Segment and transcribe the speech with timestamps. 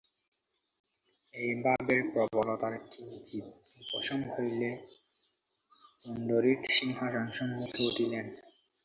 [1.33, 3.45] এই ভাবের প্রবলতার কিঞ্চিৎ
[3.81, 4.69] উপশম হইলে
[6.01, 8.25] পুণ্ডরীক সিংহাসনসম্মুখে উঠিলেন।